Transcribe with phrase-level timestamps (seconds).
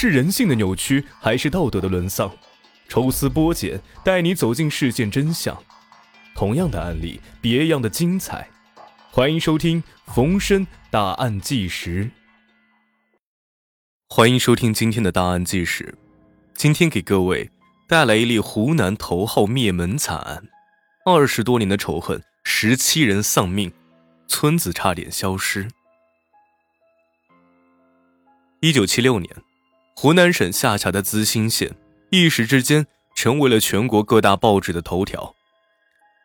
[0.00, 2.30] 是人性的扭曲，还是道德的沦丧？
[2.88, 5.60] 抽丝剥茧，带你走进事件真相。
[6.36, 8.48] 同样的案例，别样的精彩。
[9.10, 12.08] 欢迎收听冯生大案纪实。
[14.08, 15.92] 欢迎收听今天的大案纪实。
[16.54, 17.50] 今天给各位
[17.88, 20.44] 带来一例湖南头号灭门惨案：
[21.06, 23.72] 二十多年的仇恨，十七人丧命，
[24.28, 25.68] 村子差点消失。
[28.60, 29.28] 一九七六年，
[30.00, 31.74] 湖南省下辖的资兴县。
[32.10, 35.34] 一时之间成为了全国各大报纸的头条。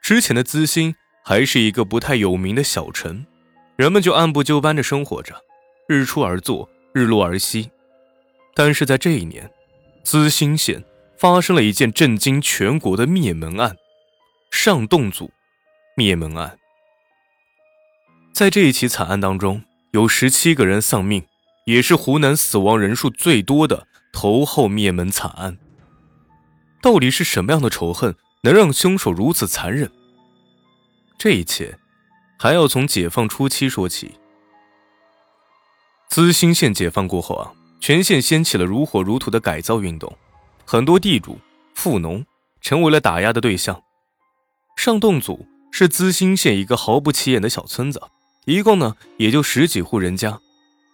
[0.00, 3.26] 之前的资兴还是一个不太有名的小城，
[3.74, 5.42] 人们就按部就班的生活着，
[5.88, 7.68] 日出而作，日落而息。
[8.54, 9.50] 但是在这一年，
[10.04, 10.84] 资兴县
[11.18, 13.74] 发生了一件震惊全国的灭门案——
[14.52, 15.32] 上洞组
[15.96, 16.56] 灭门案。
[18.32, 21.24] 在这一起惨案当中，有十七个人丧命，
[21.66, 25.58] 也是湖南死亡人数最多的头号灭门惨案。
[26.80, 29.90] 到底是什么样的仇恨能让凶手如此残忍？
[31.18, 31.76] 这一切
[32.38, 34.14] 还要从解放初期说起。
[36.08, 40.16] 资兴县解放过后啊，全县掀起了如火如荼的改造运动，
[40.64, 41.36] 很多地主、
[41.74, 42.24] 富农
[42.60, 43.82] 成为了打压的对象。
[44.76, 48.00] 上洞组是资兴县一个毫不起眼的小村子，
[48.44, 50.38] 一共呢也就十几户人家。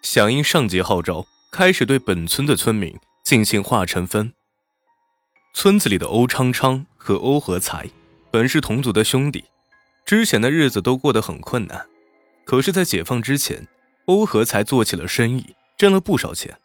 [0.02, 4.32] 响应上级号召，开始对本村的村民进行划成分。
[5.54, 7.88] 村子里的欧昌昌和欧和才
[8.30, 9.44] 本是同族的兄弟，
[10.04, 11.86] 之前的日子都过得很困难。
[12.44, 13.68] 可是，在解放之前，
[14.06, 16.58] 欧和才做起了生意，挣了不少钱，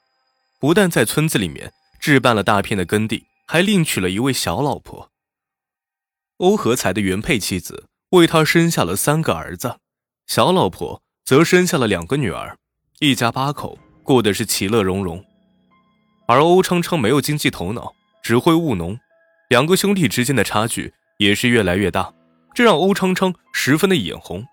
[0.59, 5.11] 不但在村子里面置办了大片的耕地，还另娶了一位小老婆。
[6.37, 9.77] 欧和才的原配妻子为他生下了三个儿子，
[10.25, 12.57] 小老婆则生下了两个女儿，
[12.99, 15.23] 一家八口过的是其乐融融。
[16.27, 17.93] 而欧昌昌没有经济头脑。
[18.23, 18.99] 只会务农，
[19.47, 22.13] 两个兄弟之间的差距也是越来越大，
[22.53, 24.45] 这让欧昌昌十分的眼红。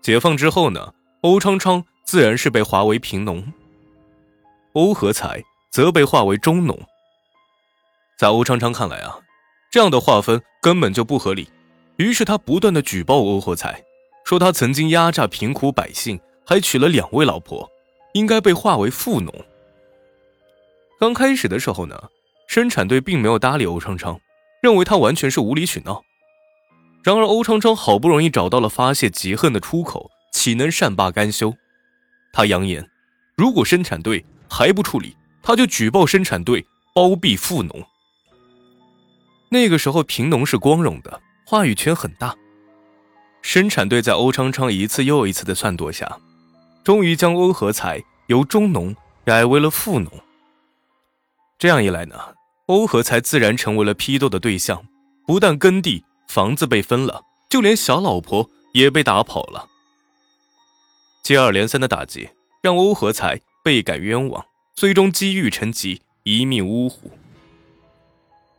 [0.00, 3.52] 解放之后呢，欧昌昌自然是被划为贫农，
[4.72, 6.80] 欧和才则被划为中农。
[8.18, 9.18] 在欧昌昌看来啊，
[9.70, 11.50] 这样的划分根本就不合理，
[11.96, 13.84] 于是他不断的举报欧和才，
[14.24, 17.70] 说他曾经压榨贫苦百姓，还娶了两位老婆，
[18.14, 19.44] 应该被划为富农。
[20.98, 22.08] 刚开始的时候呢。
[22.48, 24.18] 生产队并没有搭理欧昌昌，
[24.62, 26.02] 认为他完全是无理取闹。
[27.04, 31.54] 然而，欧昌昌好不容易找到了发泄嫉恨的出口，岂能善罢甘休？
[32.32, 32.88] 他扬言，
[33.36, 36.64] 如果生产队还不处理，他就举报生产队
[36.94, 37.84] 包庇富农。
[39.50, 42.34] 那个时候，贫农是光荣的，话语权很大。
[43.42, 46.18] 生产队在欧昌昌一次又一次的撺掇下，
[46.88, 50.10] 终于将欧和才由中农改为了富农。
[51.58, 52.14] 这样一来呢？
[52.64, 54.82] 欧和才自然成为了批斗的对象，
[55.26, 59.68] 不但耕地、房子被分了，就连小老婆也被打跑了。
[61.22, 62.30] 接二连三的打击
[62.62, 67.10] 让欧和才倍感冤枉，最终积郁成疾，一命呜呼。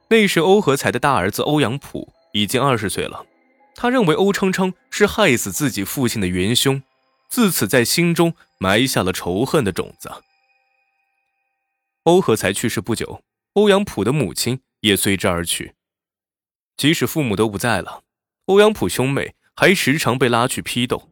[0.07, 3.25] 那时，欧和才的大儿子欧阳普已经二十岁了，
[3.73, 6.79] 他认为欧昌昌是害死自己父亲的元凶，
[7.29, 10.11] 自此在心中埋下了仇恨的种子。
[12.03, 13.23] 欧和才去世不久。
[13.53, 15.75] 欧阳普的母亲也随之而去。
[16.77, 18.03] 即使父母都不在了，
[18.45, 21.09] 欧阳普兄妹还时常被拉去批斗。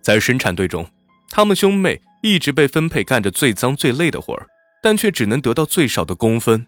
[0.00, 0.88] 在生产队中，
[1.30, 4.46] 他们兄妹一直被分配干着最脏最累的活儿，
[4.82, 6.66] 但却只能得到最少的工分。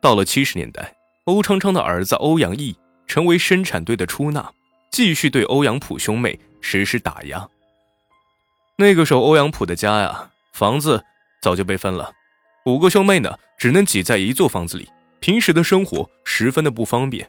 [0.00, 0.94] 到了七十年代，
[1.24, 4.52] 欧昌昌的儿子欧阳毅成为生产队的出纳，
[4.96, 7.46] 继续对欧阳普兄妹实施打压。
[8.78, 11.04] 那个时候，欧阳普的家呀，房子
[11.42, 12.10] 早就被分了。
[12.64, 14.88] 五个兄妹呢，只能挤在一座房子里，
[15.20, 17.28] 平时的生活十分的不方便。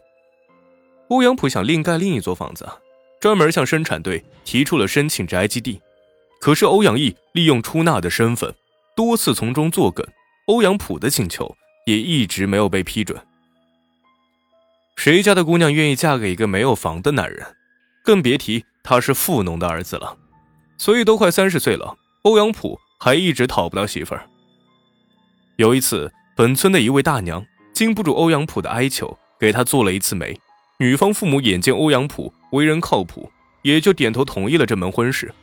[1.09, 2.65] 欧阳普想另盖另一座房子，
[3.19, 5.81] 专门向生产队提出了申请宅基地，
[6.39, 8.55] 可是欧阳毅利用出纳的身份，
[8.95, 10.07] 多次从中作梗，
[10.45, 11.53] 欧阳普的请求
[11.85, 13.21] 也一直没有被批准。
[14.95, 17.45] 谁家的姑娘愿意嫁给一个没有房的男人？
[18.07, 20.15] 更别提他是富农的儿子了。
[20.77, 24.25] 所以都快三十岁了，欧阳普还一直讨不到媳妇儿。
[25.57, 30.39] 有一次，本村的一位大娘经不住欧阳普的哀求，给他做了一次媒。
[30.79, 33.29] 女方父母眼见欧阳普为人靠谱，
[33.63, 35.33] 也就点头同意了这门婚事。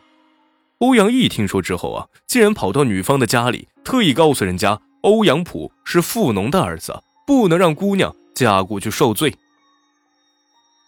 [0.78, 9.37] 欧阳毅听说之后啊，竟然跑到女方的家里，特意告诉人家欧阳普是富农的儿子，不能让姑娘嫁过去受罪。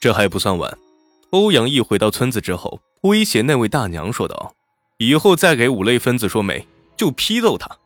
[0.00, 0.78] 这还不算完，
[1.30, 4.54] 欧阳毅回到村子之后，威胁那位大娘说道
[4.98, 7.76] ：“以后再给五类分子说媒。”就批斗他。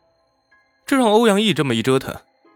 [0.87, 2.15] 这让欧阳毅这么一折腾，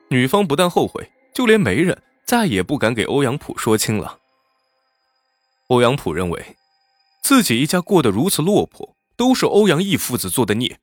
[0.09, 4.21] 女方不但后悔，就连媒人再也不敢给欧阳普说亲了。
[5.67, 6.57] 欧阳普认为，
[7.25, 10.79] 自己一家过得如此落魄，都是欧阳毅父子做的孽。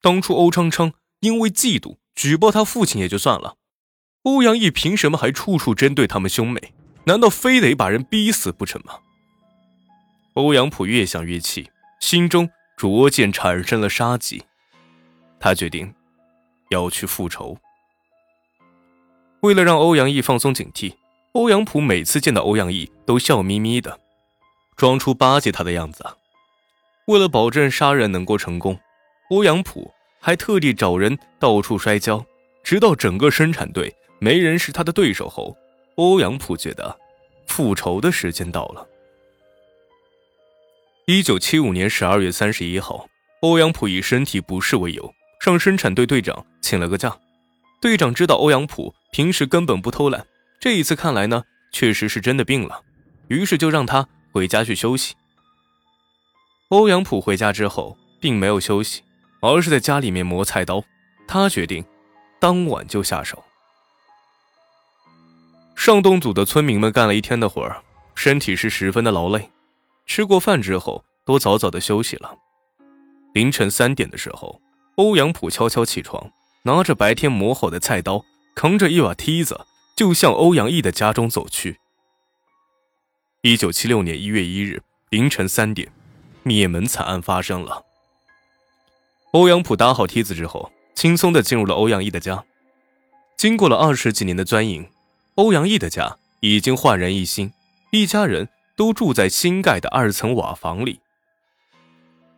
[0.00, 3.56] 当初欧昌昌因为嫉妒举报他父亲也就算了，
[4.22, 6.74] 欧阳毅凭什么还处处针对他们兄妹？
[7.06, 8.98] 难道非得把人逼死不成吗？
[10.36, 14.44] 欧阳普越想越气，心中逐渐产生了杀机。
[15.40, 15.94] 他决定
[16.68, 17.56] 要去复仇。
[19.40, 20.94] 为了让欧阳毅放松警惕，
[21.32, 23.98] 欧阳普每次见到欧阳毅都笑眯眯的，
[24.76, 26.04] 装出巴结他的样子。
[27.06, 28.78] 为了保证杀人能够成功，
[29.30, 29.90] 欧阳普
[30.20, 32.22] 还特地找人到处摔跤，
[32.62, 35.56] 直到整个生产队没人是他的对手后。
[35.94, 36.94] 欧阳普觉得，
[37.46, 38.86] 复仇的时间到了。
[41.08, 43.08] 一九七五年十二月三十一号，
[43.42, 47.16] 欧阳普以身体不适为由，向生产队队长请了个假。
[47.80, 50.26] 队长知道欧阳普平时根本不偷懒，
[50.58, 52.82] 这一次看来呢，确实是真的病了，
[53.28, 55.14] 于是就让他回家去休息。
[56.70, 59.04] 欧阳普回家之后，并没有休息，
[59.40, 60.82] 而是在家里面磨菜刀。
[61.28, 61.84] 他决定，
[62.40, 63.44] 当晚就下手。
[65.76, 67.80] 上洞组的村民们干了一天的活儿，
[68.16, 69.48] 身体是十分的劳累。
[70.06, 72.36] 吃过饭之后，都早早的休息了。
[73.34, 74.60] 凌晨三点的时候，
[74.94, 76.30] 欧阳普悄悄起床，
[76.62, 78.24] 拿着白天磨好的菜刀，
[78.54, 81.78] 扛着一把梯子，就向欧阳毅的家中走去。
[83.42, 85.92] 一九七六年一月一日凌晨三点，
[86.42, 87.84] 灭门惨案发生了。
[89.32, 92.44] 欧阳普搭好梯子之后，轻松的进入了欧阳毅的家。
[93.36, 94.88] 经过了二十几年的钻营。
[95.34, 97.52] 欧阳毅的家已经焕然一新，
[97.90, 101.00] 一家人都住在新盖的二层瓦房里。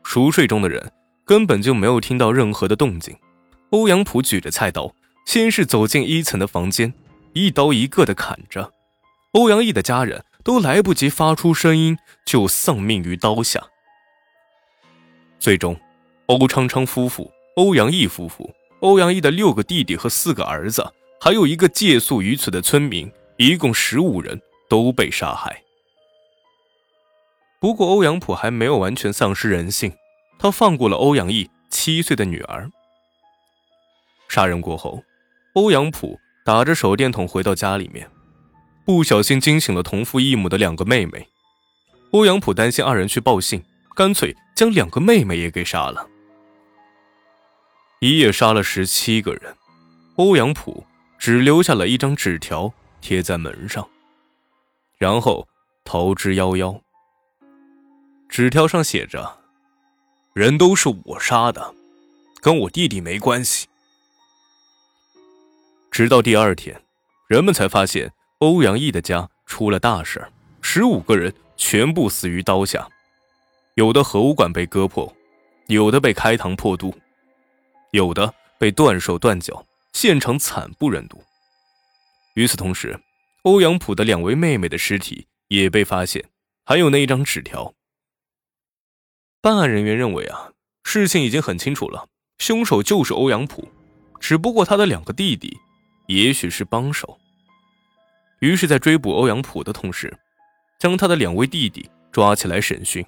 [0.04, 0.92] 熟睡中的人
[1.26, 3.14] 根本就没有听到任何的动静。
[3.70, 4.94] 欧阳普举着菜刀，
[5.26, 6.94] 先是走进一层的房间，
[7.34, 8.72] 一刀一个的砍着。
[9.32, 13.62] 欧阳毅的家人都来不及发出声音，就丧命于刀下。
[15.38, 15.78] 最终，
[16.26, 20.94] 欧昌昌夫妇、欧阳毅夫妇、欧阳毅的六个弟弟和四个儿子。
[21.20, 25.62] 还有一个借宿于此的村民，一共十五人都被杀害。
[27.60, 29.92] 不过欧阳普还没有完全丧失人性，
[30.38, 32.70] 他放过了欧阳毅七岁的女儿。
[34.28, 35.02] 杀人过后，
[35.54, 38.08] 欧阳普打着手电筒回到家里面，
[38.84, 41.28] 不小心惊醒了同父异母的两个妹妹。
[42.12, 43.62] 欧阳普担心二人去报信，
[43.94, 46.08] 干脆将两个妹妹也给杀了。
[48.00, 49.56] 一夜杀了十七个人，
[50.16, 50.84] 欧阳普。
[51.20, 53.88] 只留下了一张纸条贴在门上，
[54.98, 55.48] 然后
[55.84, 56.80] 逃之夭夭。
[58.28, 59.38] 纸条上写着
[60.34, 61.74] ：“人都是我杀的，
[62.40, 63.66] 跟我弟弟没关系。”
[65.90, 66.80] 直到第二天，
[67.26, 70.24] 人们才发现欧阳毅的家出了大事
[70.60, 72.88] 十五个人全部死于刀下，
[73.74, 75.12] 有的喉管被割破，
[75.66, 76.94] 有的被开膛破肚，
[77.90, 79.64] 有的被断手断脚。
[79.94, 81.20] 现场惨不忍睹。
[82.34, 83.00] 与此同时，
[83.42, 86.24] 欧阳普的两位妹妹的尸体也被发现，
[86.64, 87.74] 还有那一张纸条。
[89.40, 90.50] 办案人员认为啊，
[90.82, 92.06] 事情已经很清楚了，
[92.38, 93.68] 凶手就是欧阳普，
[94.18, 95.56] 只不过他的两个弟弟，
[96.08, 97.16] 也许是帮手。
[98.40, 100.12] 于是，在追捕欧阳普的同时，
[100.80, 103.04] 将他的两位弟弟抓起来审讯。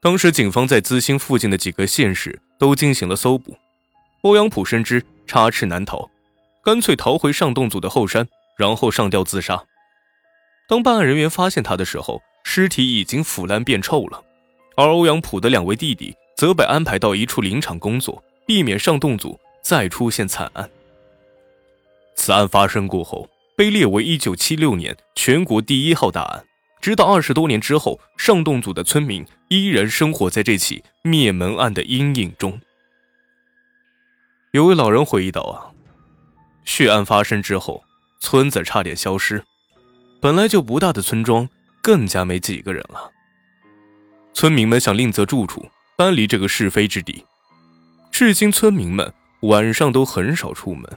[0.00, 3.54] 当时，警方在资兴附近的几个县市都进行了搜捕。
[4.22, 6.10] 欧阳普深知插翅难逃，
[6.64, 9.62] 干脆逃回上洞组的后山，然后上吊自杀。
[10.66, 14.22] 当办案人员发现他的时候，尸体已经腐烂变臭了，
[14.80, 20.70] 而欧阳普的两位弟弟则被安排到一处林场工作，避免上洞组再出现惨案。
[22.16, 26.42] 此案发生过后，被列为1976年全国第一号大案。
[26.80, 32.58] 直到二十多年之后，上洞组的村民依然生活在这起灭门案的阴影中。
[34.52, 35.76] 有位老人回忆道：“啊，
[36.64, 37.84] 血案发生之后，
[38.18, 39.44] 村子差点消失，
[40.22, 41.46] 本来就不大的村庄
[41.82, 43.12] 更加没几个人了。
[44.32, 47.24] 村民们想另择住处，搬离这个是非之地。
[48.10, 50.90] 至今，村民们晚上都很少出门。”